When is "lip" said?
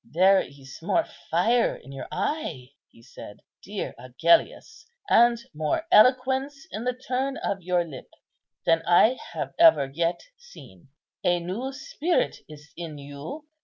7.83-8.09